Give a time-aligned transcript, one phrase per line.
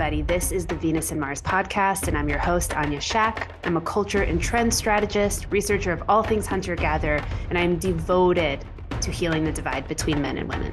[0.00, 0.22] everybody.
[0.22, 3.50] This is the Venus and Mars podcast, and I'm your host, Anya Shakh.
[3.64, 8.64] I'm a culture and trend strategist, researcher of all things hunter gatherer, and I'm devoted
[8.98, 10.72] to healing the divide between men and women.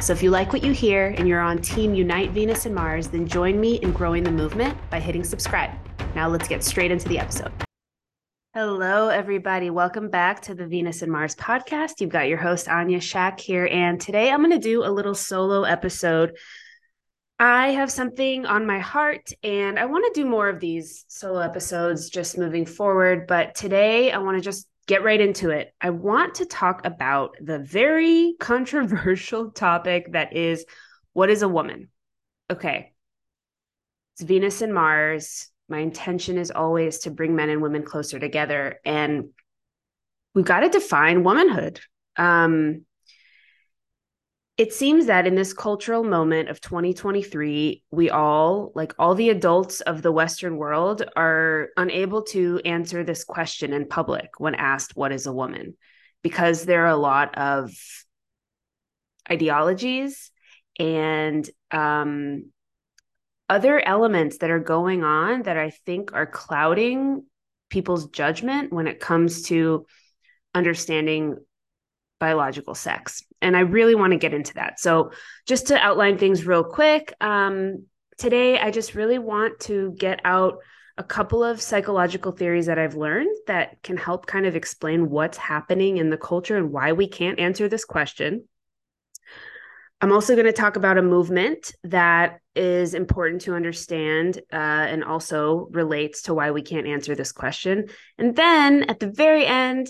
[0.00, 3.06] So if you like what you hear and you're on Team Unite Venus and Mars,
[3.06, 5.70] then join me in growing the movement by hitting subscribe.
[6.16, 7.52] Now let's get straight into the episode.
[8.52, 9.70] Hello, everybody.
[9.70, 12.00] Welcome back to the Venus and Mars podcast.
[12.00, 13.68] You've got your host, Anya Shakh here.
[13.70, 16.36] And today I'm going to do a little solo episode
[17.40, 21.40] I have something on my heart and I want to do more of these solo
[21.40, 23.26] episodes just moving forward.
[23.26, 25.72] But today I want to just get right into it.
[25.80, 30.66] I want to talk about the very controversial topic that is
[31.14, 31.88] what is a woman?
[32.50, 32.92] Okay.
[34.14, 35.48] It's Venus and Mars.
[35.66, 38.80] My intention is always to bring men and women closer together.
[38.84, 39.30] And
[40.34, 41.80] we've got to define womanhood.
[42.18, 42.84] Um,
[44.60, 49.80] it seems that in this cultural moment of 2023, we all, like all the adults
[49.80, 55.12] of the Western world, are unable to answer this question in public when asked, What
[55.12, 55.78] is a woman?
[56.22, 57.72] Because there are a lot of
[59.32, 60.30] ideologies
[60.78, 62.52] and um,
[63.48, 67.24] other elements that are going on that I think are clouding
[67.70, 69.86] people's judgment when it comes to
[70.54, 71.38] understanding
[72.18, 73.22] biological sex.
[73.42, 74.80] And I really want to get into that.
[74.80, 75.12] So,
[75.46, 77.86] just to outline things real quick, um,
[78.18, 80.58] today I just really want to get out
[80.98, 85.38] a couple of psychological theories that I've learned that can help kind of explain what's
[85.38, 88.44] happening in the culture and why we can't answer this question.
[90.02, 95.04] I'm also going to talk about a movement that is important to understand uh, and
[95.04, 97.88] also relates to why we can't answer this question.
[98.18, 99.88] And then at the very end,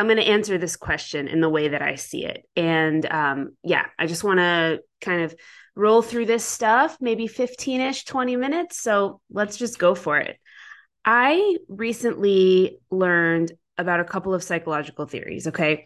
[0.00, 2.48] I'm going to answer this question in the way that I see it.
[2.56, 5.34] And um, yeah, I just want to kind of
[5.74, 8.80] roll through this stuff, maybe 15 ish, 20 minutes.
[8.80, 10.38] So let's just go for it.
[11.04, 15.48] I recently learned about a couple of psychological theories.
[15.48, 15.84] Okay.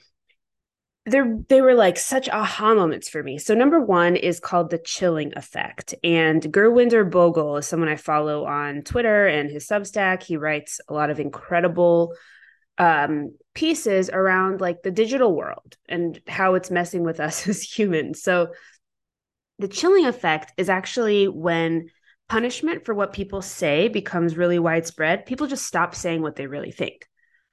[1.06, 3.38] They're, they were like such aha moments for me.
[3.38, 5.92] So, number one is called the chilling effect.
[6.04, 10.22] And Gurwinder Bhogal is someone I follow on Twitter and his Substack.
[10.22, 12.14] He writes a lot of incredible
[12.78, 18.22] um, pieces around like the digital world and how it's messing with us as humans.
[18.22, 18.48] So
[19.58, 21.88] the chilling effect is actually when
[22.28, 26.72] punishment for what people say becomes really widespread, people just stop saying what they really
[26.72, 27.06] think.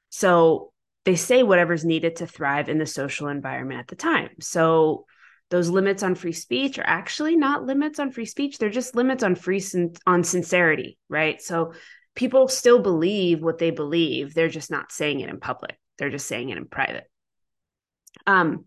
[0.09, 0.71] So
[1.05, 4.29] they say whatever's needed to thrive in the social environment at the time.
[4.39, 5.05] So
[5.51, 9.21] those limits on free speech are actually not limits on free speech they're just limits
[9.21, 11.73] on free sin- on sincerity right so
[12.15, 14.33] people still believe what they believe.
[14.33, 15.77] They're just not saying it in public.
[15.97, 17.09] They're just saying it in private.
[18.27, 18.65] Um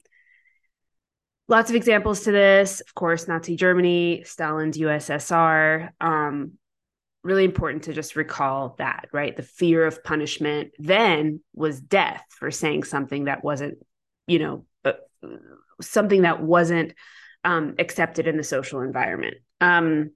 [1.49, 2.81] lots of examples to this.
[2.81, 6.53] Of course nazi germany stalin's ussr um
[7.23, 9.37] really important to just recall that right?
[9.37, 13.79] The fear of punishment then was death for saying something that wasn't
[14.27, 14.93] you know uh,
[15.81, 16.95] something that wasn't
[17.45, 19.37] um, accepted in the social environment.
[19.61, 20.11] Um,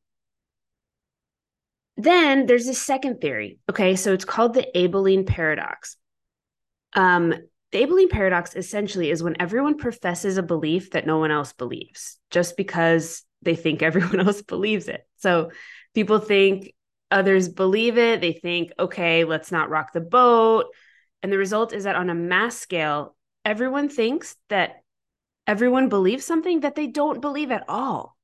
[1.99, 3.59] then there's this second theory.
[3.69, 5.97] Okay, so it's called the Abilene paradox.
[6.95, 7.35] Um,
[7.73, 12.19] the Abilene paradox essentially is when everyone professes a belief that no one else believes,
[12.31, 15.07] just because they think everyone else believes it.
[15.17, 15.51] So
[15.93, 16.73] people think
[17.11, 18.21] others believe it.
[18.21, 20.67] They think, okay, let's not rock the boat.
[21.25, 24.83] And the result is that on a mass scale, everyone thinks that
[25.49, 28.18] everyone believes something that they don't believe at all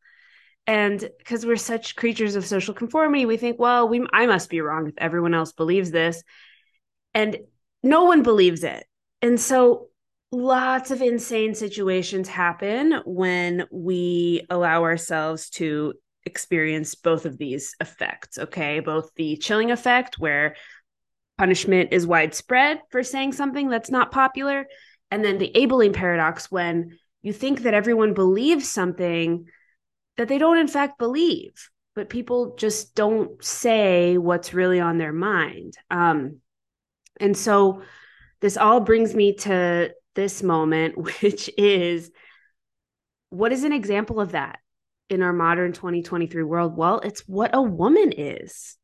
[0.67, 4.61] and because we're such creatures of social conformity we think well we i must be
[4.61, 6.23] wrong if everyone else believes this.
[7.15, 7.39] And
[7.83, 8.85] no one believes it.
[9.23, 9.89] And so
[10.33, 15.95] lots of insane situations happen when we allow ourselves to
[16.27, 18.81] experience both of these effects okay?
[18.81, 20.57] Both the chilling effect where
[21.39, 24.67] punishment is widespread for saying something that's not popular
[25.11, 29.47] and then the Abilene paradox when you think that everyone believes something
[30.17, 35.13] that they don't in fact believe but people just don't say what's really on their
[35.13, 35.75] mind.
[35.91, 36.41] Um,
[37.21, 37.83] and so
[38.41, 42.11] this all brings me to this moment which is
[43.31, 44.59] what is an example of that
[45.09, 46.77] in our modern 2023 world?
[46.77, 48.77] Well it's what a woman is.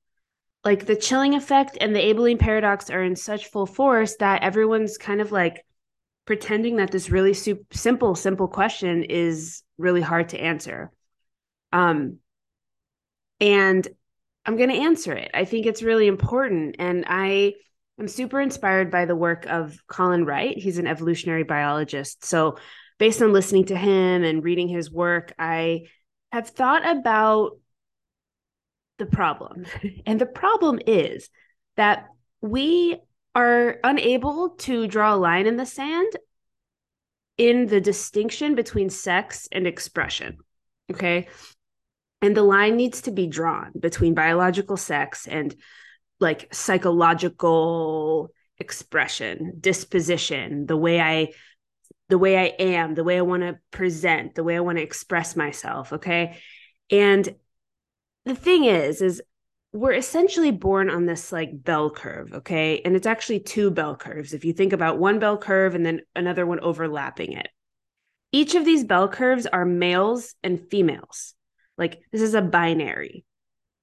[0.64, 4.98] Like the chilling effect and the Abilene paradox are in such full force that everyone's
[4.98, 5.64] kind of like
[6.26, 10.92] pretending that this really super, simple simple question is really hard to answer
[11.72, 12.18] um,
[13.40, 13.86] and
[14.44, 15.30] I'm going to answer it.
[15.34, 16.76] I think it's really important.
[16.78, 17.54] And I
[17.98, 20.56] am super inspired by the work of Colin Wright.
[20.56, 22.24] He's an evolutionary biologist.
[22.24, 22.56] So,
[22.98, 25.86] based on listening to him and reading his work, I
[26.32, 27.58] have thought about
[28.98, 29.64] the problem.
[30.06, 31.30] And the problem is
[31.76, 32.08] that
[32.42, 32.98] we
[33.34, 36.12] are unable to draw a line in the sand
[37.38, 40.38] in the distinction between sex and expression.
[40.90, 41.28] Okay.
[42.22, 45.54] And the line needs to be drawn between biological sex and
[46.20, 51.32] like psychological expression, disposition, the way I
[52.08, 54.82] the way I am, the way I want to present, the way I want to
[54.82, 56.38] express myself, okay?
[56.90, 57.36] And
[58.24, 59.22] the thing is is
[59.72, 62.82] we're essentially born on this like bell curve, okay?
[62.84, 64.34] And it's actually two bell curves.
[64.34, 67.48] If you think about one bell curve and then another one overlapping it.
[68.32, 71.34] Each of these bell curves are males and females.
[71.80, 73.24] Like this is a binary.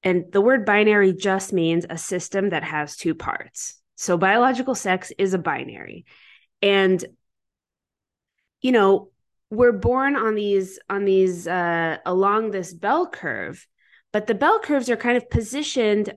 [0.03, 3.81] And the word binary just means a system that has two parts.
[3.95, 6.05] So biological sex is a binary.
[6.61, 7.03] And
[8.61, 9.09] you know,
[9.49, 13.67] we're born on these on these uh along this bell curve,
[14.13, 16.13] but the bell curves are kind of positioned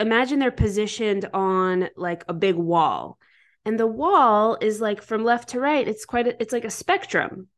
[0.00, 3.18] imagine they're positioned on like a big wall.
[3.64, 6.70] And the wall is like from left to right, it's quite a, it's like a
[6.70, 7.48] spectrum.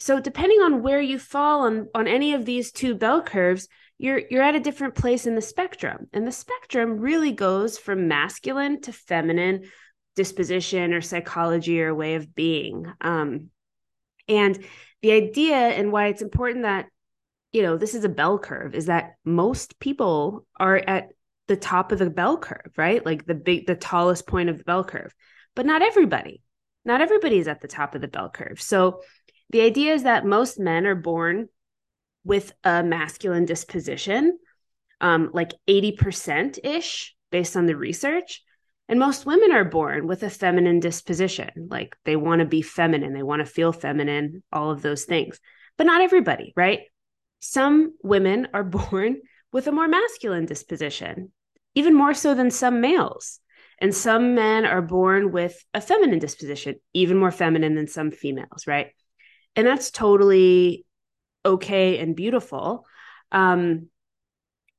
[0.00, 3.68] So depending on where you fall on on any of these two bell curves,
[3.98, 6.08] you're you're at a different place in the spectrum.
[6.12, 9.64] And the spectrum really goes from masculine to feminine
[10.16, 12.86] disposition or psychology or way of being.
[13.00, 13.50] Um,
[14.26, 14.58] and
[15.02, 16.86] the idea and why it's important that
[17.52, 21.08] you know this is a bell curve is that most people are at
[21.46, 23.04] the top of the bell curve, right?
[23.04, 25.14] Like the big the tallest point of the bell curve.
[25.54, 26.42] But not everybody.
[26.84, 28.60] Not everybody is at the top of the bell curve.
[28.62, 29.02] So
[29.50, 31.48] the idea is that most men are born
[32.24, 34.38] with a masculine disposition,
[35.00, 38.42] um, like 80% ish, based on the research.
[38.88, 43.12] And most women are born with a feminine disposition, like they want to be feminine,
[43.12, 45.38] they want to feel feminine, all of those things.
[45.78, 46.80] But not everybody, right?
[47.38, 49.20] Some women are born
[49.52, 51.32] with a more masculine disposition,
[51.74, 53.38] even more so than some males.
[53.78, 58.66] And some men are born with a feminine disposition, even more feminine than some females,
[58.66, 58.88] right?
[59.56, 60.84] And that's totally
[61.44, 62.86] okay and beautiful
[63.32, 63.88] um,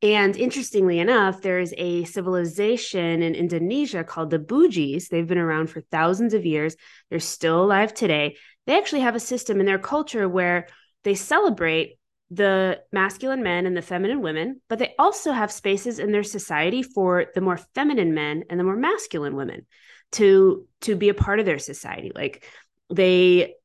[0.04, 5.10] and interestingly enough, there is a civilization in Indonesia called the Bugis.
[5.10, 6.76] They've been around for thousands of years.
[7.10, 8.36] They're still alive today.
[8.66, 10.68] They actually have a system in their culture where
[11.04, 12.00] they celebrate
[12.32, 16.82] the masculine men and the feminine women, but they also have spaces in their society
[16.82, 19.68] for the more feminine men and the more masculine women
[20.14, 22.12] to to be a part of their society.
[22.14, 22.46] Like
[22.90, 23.56] they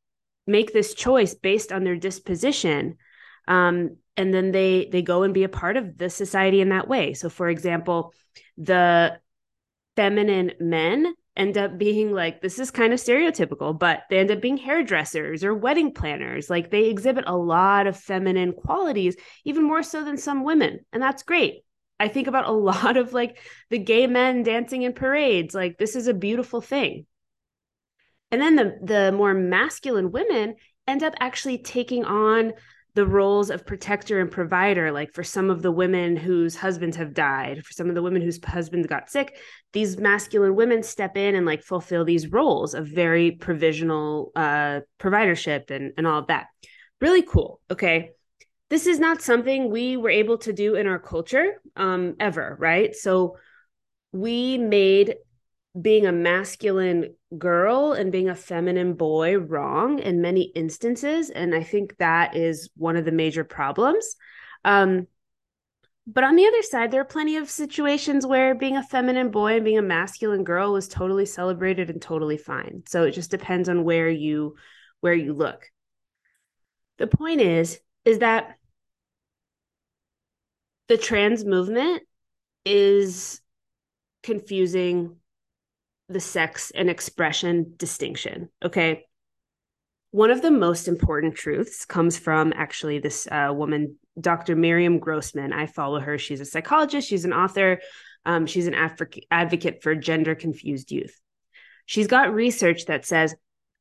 [0.47, 2.97] make this choice based on their disposition
[3.49, 6.89] um, and then they they go and be a part of the society in that
[6.89, 7.15] way.
[7.15, 8.13] So for example
[8.57, 9.19] the
[9.95, 14.41] feminine men end up being like this is kind of stereotypical but they end up
[14.41, 16.49] being hairdressers or wedding planners.
[16.49, 21.03] Like they exhibit a lot of feminine qualities even more so than some women and
[21.03, 21.63] that's great.
[21.99, 23.39] I think about a lot of like
[23.71, 25.55] the gay men dancing in parades.
[25.55, 27.07] Like this is a beautiful thing
[28.31, 30.57] and then the the more masculine women
[30.87, 32.53] end up actually taking on
[32.97, 34.91] the roles of protector and provider.
[34.91, 38.23] Like for some of the women whose husbands have died for some of the women
[38.23, 39.37] whose husbands got sick
[39.73, 45.71] these masculine women step in and like fulfill these roles of very provisional uh providership
[45.71, 46.47] and and all of that.
[47.01, 48.11] Really cool okay?
[48.71, 52.97] This is not something we were able to do in our culture um ever right?
[52.97, 53.37] So
[54.13, 55.17] we made
[55.81, 61.63] being a masculine girl and being a feminine boy wrong in many instances and i
[61.63, 64.17] think that is one of the major problems.
[64.65, 65.07] Um,
[66.07, 69.57] but on the other side there are plenty of situations where being a feminine boy
[69.57, 72.83] and being a masculine girl was totally celebrated and totally fine.
[72.87, 74.55] So it just depends on where you
[75.01, 75.71] where you look.
[76.99, 78.57] The point is is that
[80.89, 82.03] the trans movement
[82.65, 83.41] is
[84.23, 85.17] confusing
[86.09, 88.49] the sex and expression distinction.
[88.65, 89.05] Okay.
[90.13, 94.57] One of the most important truths comes from actually this uh, woman, Dr.
[94.57, 95.53] Miriam Grossman.
[95.53, 96.17] I follow her.
[96.17, 97.81] She's a psychologist, she's an author,
[98.25, 101.21] um, she's an Afri- advocate for gender confused youth.
[101.85, 103.35] She's got research that says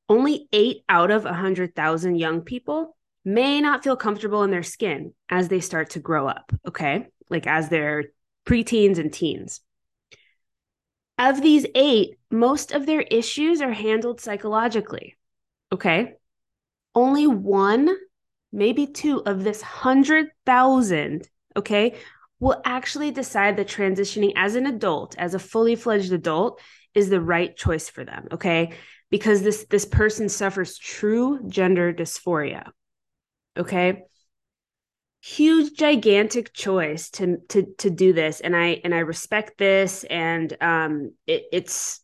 [0.10, 5.48] only eight out of 100,000 young people may not feel comfortable in their skin as
[5.48, 6.52] they start to grow up.
[6.68, 7.08] Okay.
[7.30, 8.06] Like as they're
[8.46, 9.62] preteens and teens.
[11.18, 15.16] Of these eight, most of their issues are handled psychologically.
[15.72, 16.14] Okay.
[16.94, 17.90] Only one,
[18.52, 21.96] maybe two of this 100,000, okay,
[22.40, 26.60] will actually decide that transitioning as an adult, as a fully fledged adult,
[26.94, 28.28] is the right choice for them.
[28.34, 28.74] Okay.
[29.10, 32.70] Because this this person suffers true gender dysphoria.
[33.58, 34.04] Okay.
[35.26, 38.42] Huge gigantic choice to to to do this.
[38.42, 40.04] And i and i respect this.
[40.04, 42.00] And um it, it's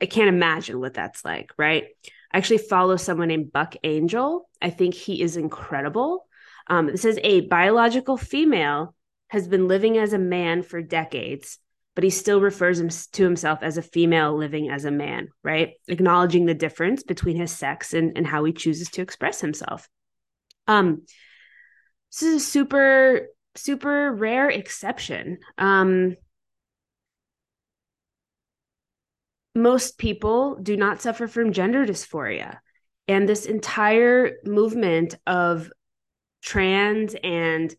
[0.00, 1.84] i can't imagine what that's like right?
[2.32, 4.50] I actually follow someone named buck angel.
[4.60, 6.26] I think he is incredible.
[6.66, 8.96] Um this is a biological female
[9.28, 11.58] has been living as a man for decades
[11.94, 15.74] but he still refers him to himself as a female living as a man right?
[15.86, 19.88] Acknowledging the difference between his sex and, and how he chooses to express himself.
[20.66, 21.02] Um
[22.12, 25.38] this is a super super rare exception.
[25.58, 26.16] Um
[29.54, 32.58] most people do not suffer from gender dysphoria
[33.08, 35.70] and this entire movement of
[36.42, 37.74] trans and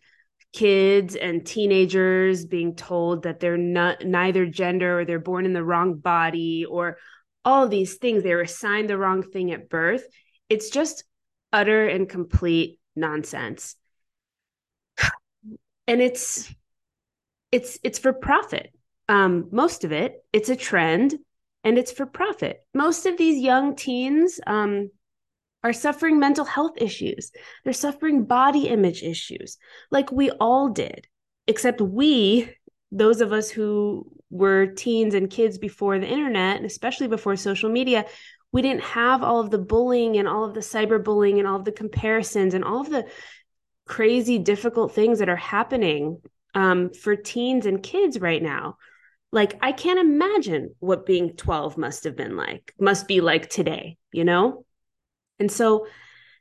[0.54, 5.64] kids and teenagers being told that they're not neither gender or they're born in the
[5.64, 6.98] wrong body or
[7.46, 10.04] all these things they were assigned the wrong thing at birth
[10.50, 11.04] it's just
[11.54, 13.76] utter and complete nonsense
[15.88, 16.54] and it's
[17.52, 18.72] it's it's for profit.
[19.10, 21.16] Um most of it it's a trend
[21.64, 22.60] and it's for profit.
[22.74, 24.90] Most of these young teens um
[25.64, 27.32] are suffering mental health issues.
[27.64, 29.58] They're suffering body image issues
[29.92, 31.08] like we all did
[31.48, 32.54] except we
[32.92, 37.70] those of us who were teens and kids before the internet and especially before social
[37.70, 38.06] media
[38.52, 41.66] we didn't have all of the bullying and all of the cyberbullying and all of
[41.66, 43.06] the comparisons and all of the
[43.88, 46.22] crazy difficult things that are happening
[46.54, 48.78] um, for teens and kids right now.
[49.32, 53.98] Like i can't imagine what being 12 must have been like must be like today
[54.12, 54.66] you know?
[55.40, 55.86] And so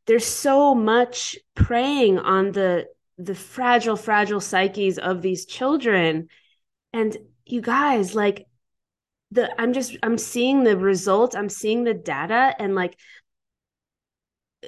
[0.06, 2.86] there's so much preying on the
[3.18, 6.28] the fragile fragile psyches of these children.
[6.92, 8.46] And you guys like
[9.32, 12.96] the i'm just i'm seeing the results i'm seeing the data and like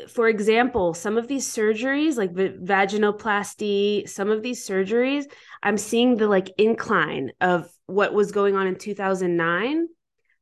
[0.08, 5.24] for example, some of these surgeries, like vaginoplasty, some of these surgeries,
[5.62, 9.88] I'm seeing the like incline of what was going on in 2009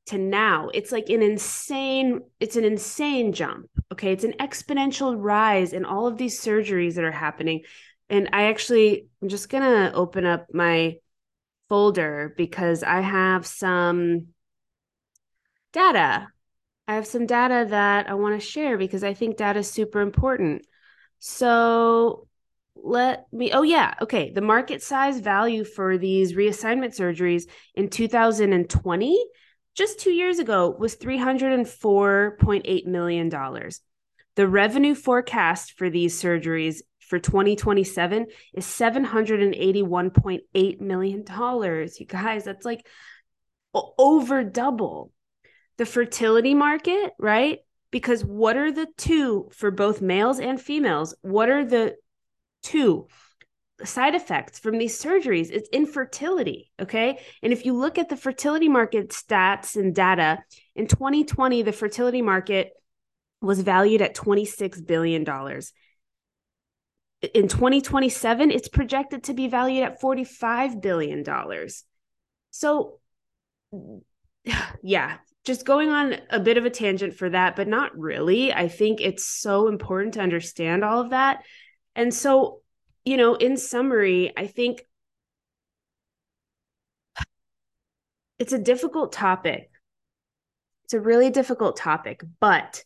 [0.06, 0.68] to now.
[0.74, 3.68] It's like an insane, it's an insane jump.
[3.92, 4.12] Okay.
[4.12, 7.62] It's an exponential rise in all of these surgeries that are happening.
[8.08, 10.96] And I actually, I'm just going to open up my
[11.68, 14.28] folder because I have some
[15.72, 16.28] data
[16.88, 20.00] I have some data that I want to share because I think data is super
[20.00, 20.66] important.
[21.18, 22.28] So
[22.76, 23.94] let me, oh, yeah.
[24.02, 24.30] Okay.
[24.30, 29.26] The market size value for these reassignment surgeries in 2020,
[29.74, 33.28] just two years ago, was $304.8 million.
[34.36, 41.24] The revenue forecast for these surgeries for 2027 is $781.8 million.
[41.98, 42.86] You guys, that's like
[43.74, 45.10] over double
[45.78, 47.60] the fertility market, right?
[47.90, 51.14] Because what are the two for both males and females?
[51.22, 51.96] What are the
[52.62, 53.08] two
[53.84, 55.50] side effects from these surgeries?
[55.50, 56.70] It's infertility.
[56.80, 57.20] Okay.
[57.42, 60.42] And if you look at the fertility market stats and data,
[60.74, 62.72] in 2020, the fertility market
[63.40, 65.22] was valued at $26 billion.
[67.34, 71.24] In 2027, it's projected to be valued at $45 billion.
[72.50, 73.00] So,
[74.82, 78.52] yeah, just going on a bit of a tangent for that, but not really.
[78.52, 81.44] I think it's so important to understand all of that.
[81.94, 82.62] And so,
[83.04, 84.84] you know, in summary, I think
[88.40, 89.70] it's a difficult topic.
[90.84, 92.84] It's a really difficult topic, but,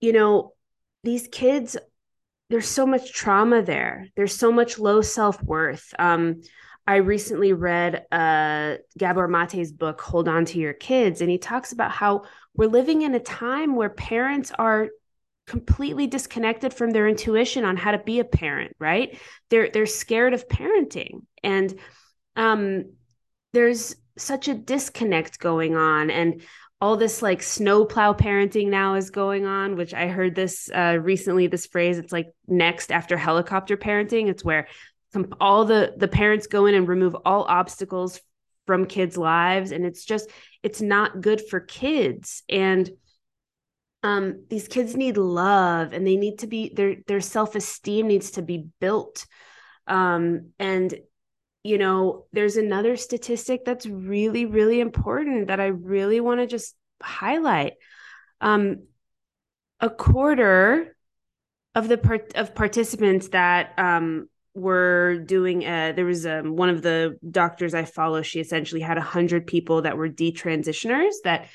[0.00, 0.54] you know,
[1.02, 1.76] these kids,
[2.48, 4.08] there's so much trauma there.
[4.16, 5.92] There's so much low self worth.
[5.98, 6.40] Um,
[6.86, 11.72] I recently read uh, Gabor Mate's book, Hold On to Your Kids, and he talks
[11.72, 12.24] about how
[12.54, 14.88] we're living in a time where parents are
[15.46, 19.18] completely disconnected from their intuition on how to be a parent, right?
[19.50, 21.22] They're they're scared of parenting.
[21.42, 21.78] And
[22.36, 22.92] um,
[23.52, 26.10] there's such a disconnect going on.
[26.10, 26.42] And
[26.80, 31.46] all this like snowplow parenting now is going on, which I heard this uh, recently.
[31.46, 34.28] This phrase, it's like next after helicopter parenting.
[34.28, 34.68] It's where
[35.40, 38.20] all the the parents go in and remove all obstacles
[38.66, 39.72] from kids lives.
[39.72, 40.28] And it's just
[40.62, 42.42] it's not good for kids.
[42.48, 42.90] And
[44.02, 48.42] um these kids need love and they need to be their their self-esteem needs to
[48.42, 49.26] be built.
[49.86, 50.94] Um and
[51.62, 56.74] you know there's another statistic that's really really important that i really want to just
[57.02, 57.74] highlight.
[58.40, 58.84] Um
[59.80, 60.96] a quarter
[61.74, 66.80] of the part of participants that um were doing uh there was um, one of
[66.80, 71.48] the doctors i follow she essentially had 100 people that were detransitioners that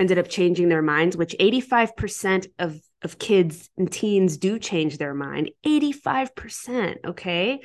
[0.00, 5.14] ended up changing their minds which 85% of of kids and teens do change their
[5.14, 5.50] mind.
[5.66, 7.60] 85% okay?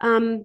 [0.00, 0.44] Um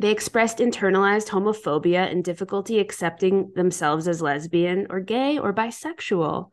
[0.00, 6.52] they expressed internalized homophobia and difficulty accepting themselves as lesbian or gay or bisexual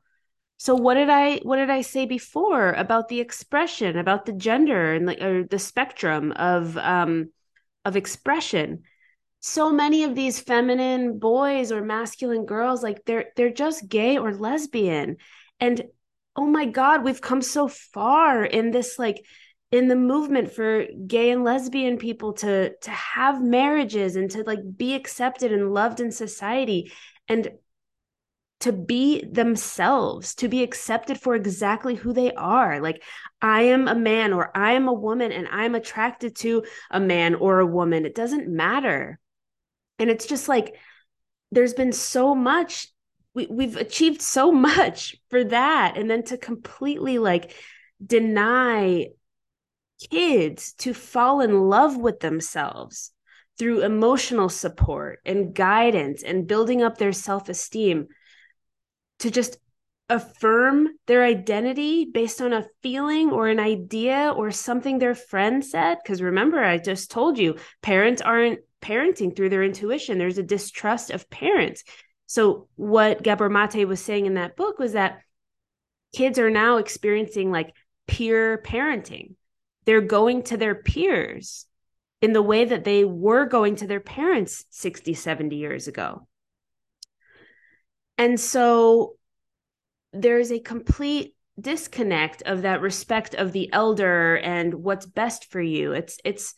[0.58, 4.94] so what did i what did i say before about the expression about the gender
[4.94, 7.30] and the, or the spectrum of um
[7.84, 8.84] of expression?
[9.40, 14.34] So many of these feminine boys or masculine girls like they're they're just gay or
[14.34, 15.18] lesbian.
[15.60, 15.84] And
[16.36, 19.24] oh my god we've come so far in this like
[19.72, 24.60] in the movement for gay and lesbian people to to have marriages and to like
[24.78, 26.92] be accepted and loved in society.
[27.28, 27.50] And
[28.62, 32.80] to be themselves to be accepted for exactly who they are.
[32.80, 33.04] Like
[33.42, 37.36] i am a man or i am a woman and i'm attracted to a man
[37.36, 38.06] or a woman.
[38.06, 39.20] It doesn't matter.
[40.00, 40.76] And it's just like
[41.52, 42.88] there's been so much
[43.34, 45.98] we, we've achieved so much for that.
[45.98, 47.54] And then to completely like
[48.04, 49.08] deny
[50.10, 53.12] kids to fall in love with themselves
[53.58, 58.08] through emotional support and guidance and building up their self-esteem
[59.26, 59.58] to just
[60.08, 65.98] affirm their identity based on a feeling or an idea or something their friend said
[66.04, 70.18] because remember i just told you parents aren't parenting through their intuition.
[70.18, 71.84] There's a distrust of parents.
[72.28, 75.22] So, what Gabor Mate was saying in that book was that
[76.16, 77.74] kids are now experiencing like
[78.08, 79.34] peer parenting.
[79.86, 81.66] They're going to their peers
[82.22, 86.28] in the way that they were going to their parents 60, 70 years ago.
[88.18, 89.16] And so
[90.14, 95.94] there's a complete disconnect of that respect of the elder and what's best for you.
[95.94, 96.54] It's it's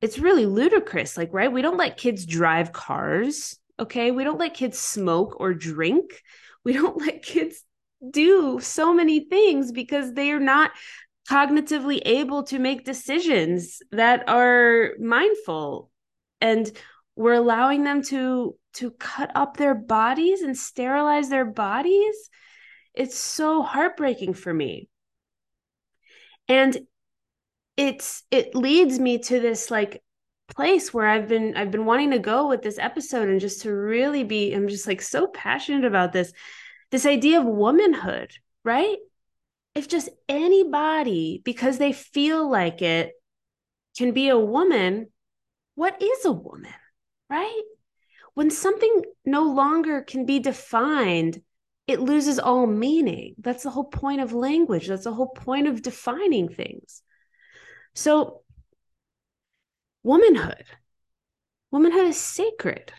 [0.00, 1.16] it's really ludicrous.
[1.16, 1.52] Like right?
[1.52, 4.10] We don't let kids drive cars okay?
[4.10, 6.22] We don't let kids smoke or drink.
[6.64, 7.62] We don't let kids
[8.08, 10.72] do so many things because they are not
[11.30, 15.90] cognitively able to make decisions that are mindful.
[16.40, 16.70] And
[17.16, 22.30] we're allowing them to to cut up their bodies and sterilize their bodies
[22.94, 24.88] it's so heartbreaking for me
[26.48, 26.78] and
[27.76, 30.02] it's it leads me to this like
[30.48, 33.72] place where I've been I've been wanting to go with this episode and just to
[33.72, 36.32] really be I'm just like so passionate about this
[36.90, 38.32] this idea of womanhood,
[38.64, 38.98] right?
[39.74, 43.12] If just anybody because they feel like it
[43.96, 45.08] can be a woman,
[45.74, 46.74] what is a woman,
[47.32, 47.62] right?
[48.34, 51.40] When something no longer can be defined,
[51.86, 53.34] it loses all meaning.
[53.38, 54.86] That's the whole point of language.
[54.86, 57.02] That's the whole point of defining things.
[57.94, 58.42] So,
[60.02, 60.64] womanhood,
[61.70, 62.92] womanhood is sacred.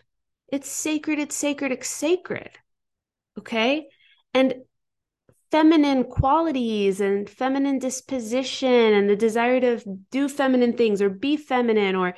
[0.48, 2.50] It's sacred, it's sacred, it's sacred.
[3.38, 3.86] Okay.
[4.32, 4.54] And
[5.52, 11.94] feminine qualities and feminine disposition and the desire to do feminine things or be feminine
[11.94, 12.14] or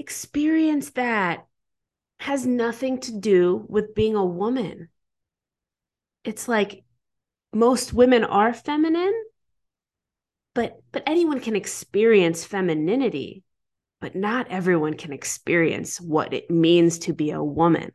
[0.00, 1.46] experience that
[2.18, 4.88] has nothing to do with being a woman.
[6.24, 6.84] It's like
[7.52, 9.14] most women are feminine,
[10.54, 13.42] but but anyone can experience femininity
[14.00, 17.92] but not everyone can experience what it means to be a woman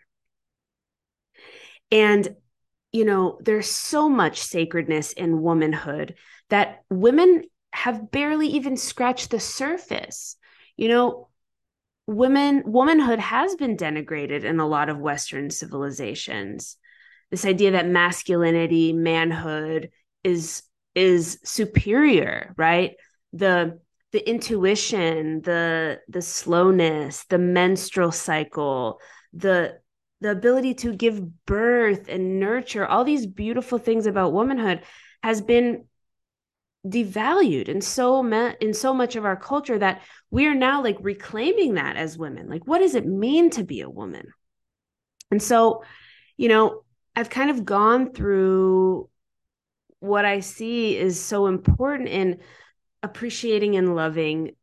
[1.92, 2.36] and
[2.92, 6.16] you know there's so much sacredness in womanhood
[6.50, 10.38] that women have barely even scratched the surface
[10.78, 11.28] you know
[12.08, 16.78] women womanhood has been denigrated in a lot of western civilizations.
[17.32, 19.90] This idea that masculinity manhood
[20.24, 20.64] is
[20.94, 22.96] is superior right?
[23.34, 23.80] The
[24.12, 29.02] the intuition the the slowness the menstrual cycle
[29.34, 29.78] the
[30.22, 34.84] the ability to give birth and nurture all these beautiful things about womanhood
[35.22, 35.86] has been
[36.86, 40.98] devalued in so me- in so much of our culture that we are now like
[41.02, 42.48] reclaiming that as women.
[42.50, 44.28] Like what does it mean to be a woman?
[45.32, 45.84] And so
[46.38, 46.84] you know
[47.16, 49.10] i've kind of gone through
[50.06, 52.40] what I see is so important in
[53.04, 54.56] appreciating and loving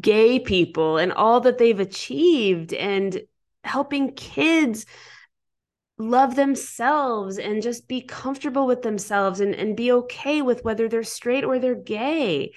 [0.00, 3.20] gay people and all that they've achieved and
[3.62, 4.86] helping kids
[5.98, 11.02] love themselves and just be comfortable with themselves and, and be okay with whether they're
[11.02, 12.52] straight or they're gay.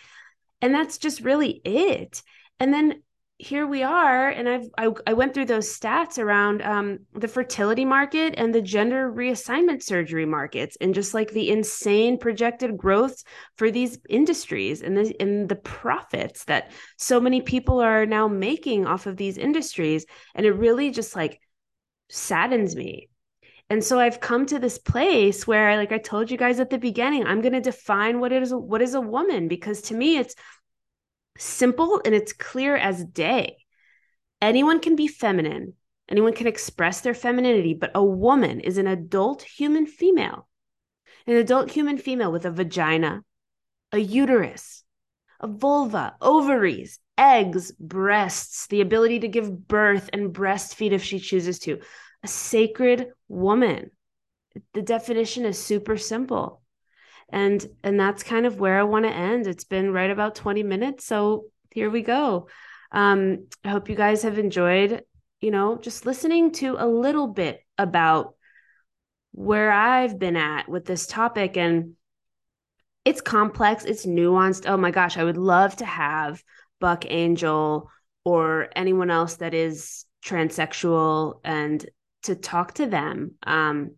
[0.62, 2.24] And that's just really it.
[2.60, 3.04] And then
[3.40, 7.86] here we are and i've I, I, went through those stats around um, the fertility
[7.86, 13.24] market and the gender reassignment surgery markets and just like the insane projected growth
[13.56, 18.88] for these industries and the and the profits that so many people are now making
[18.88, 21.40] off of these industries and it really just like
[22.10, 23.08] saddens me
[23.70, 26.78] And so I've come to this place where, like I told you guys at the
[26.78, 30.36] beginning, I'm going to define what is what is a woman because to me it's
[31.38, 33.58] simple and it's clear as day.
[34.42, 35.74] Anyone can be feminine.
[36.10, 40.48] Anyone can express their femininity, but a woman is an adult human female.
[41.26, 43.24] An adult human female with a vagina,
[43.92, 44.84] a uterus,
[45.42, 51.60] a vulva, ovaries, eggs, breasts, the ability to give birth and breastfeed if she chooses
[51.60, 51.80] to.
[52.24, 53.92] A sacred woman.
[54.74, 56.62] The definition is super simple.
[57.30, 59.48] And and that's kind of where I want to end.
[59.48, 62.48] It's been right about 20 minutes, so here we go.
[62.92, 65.04] Um I hope you guys have enjoyed,
[65.42, 68.36] you know, just listening to a little bit about
[69.34, 71.94] where I've been at with this topic and
[73.06, 74.68] it's complex, it's nuanced.
[74.68, 76.44] Oh my gosh, I would love to have
[76.80, 77.90] Buck Angel
[78.26, 81.86] or anyone else that is transsexual and
[82.28, 83.36] to talk to them.
[83.44, 83.96] Um,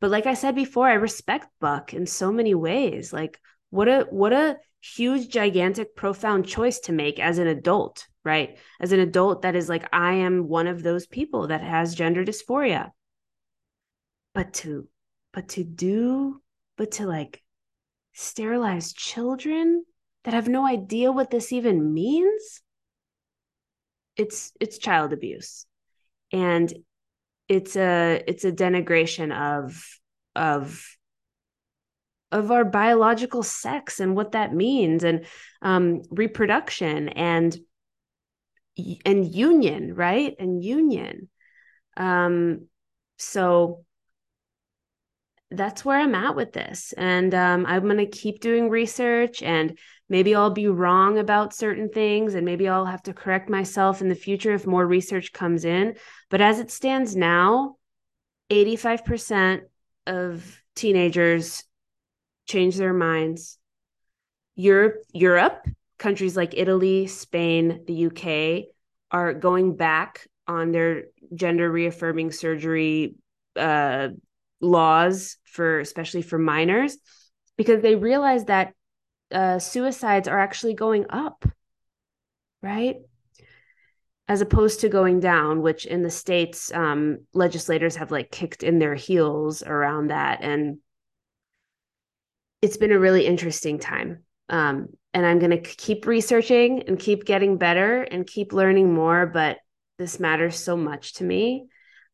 [0.00, 3.12] but like I said before, I respect Buck in so many ways.
[3.12, 3.38] Like
[3.70, 8.58] what a what a huge, gigantic, profound choice to make as an adult, right?
[8.80, 12.24] As an adult that is like, I am one of those people that has gender
[12.24, 12.92] dysphoria.
[14.34, 14.88] But to
[15.32, 16.40] but to do,
[16.76, 17.42] but to like
[18.12, 19.84] sterilize children
[20.24, 22.62] that have no idea what this even means
[24.16, 25.66] it's it's child abuse
[26.32, 26.72] and
[27.48, 29.84] it's a it's a denigration of
[30.34, 30.84] of
[32.32, 35.26] of our biological sex and what that means and
[35.62, 37.56] um, reproduction and
[39.04, 40.34] and union right?
[40.38, 41.28] And union.
[41.96, 42.66] Um
[43.18, 43.84] so
[45.50, 46.92] that's where i'm at with this.
[46.98, 49.78] And um, i'm going to keep doing research and
[50.08, 54.08] maybe I'll be wrong about certain things and maybe I'll have to correct myself in
[54.08, 55.96] the future if more research comes in.
[56.30, 57.76] But as it stands now,
[58.50, 59.62] 85%
[60.06, 61.64] of teenagers
[62.46, 63.58] change their minds.
[64.54, 65.66] Europe, Europe,
[65.98, 68.68] countries like Italy, Spain, the UK
[69.10, 73.16] are going back on their gender reaffirming surgery
[73.56, 74.08] uh,
[74.60, 76.96] laws for especially for minors
[77.56, 78.72] because they realize that
[79.32, 81.44] uh, suicides are actually going up,
[82.62, 82.96] right?
[84.28, 88.78] As opposed to going down, which in the states, um, legislators have like kicked in
[88.78, 90.42] their heels around that.
[90.42, 90.78] And
[92.62, 94.24] it's been a really interesting time.
[94.48, 99.26] Um, and I'm going to keep researching and keep getting better and keep learning more.
[99.26, 99.58] But
[99.98, 101.68] this matters so much to me.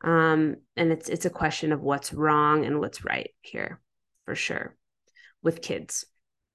[0.05, 3.81] Um, and it's it's a question of what's wrong and what's right here,
[4.25, 4.77] for sure,
[5.43, 6.05] with kids.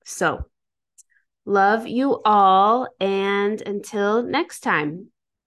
[0.09, 0.45] So,
[1.45, 2.87] love you all.
[2.99, 5.11] And until next time.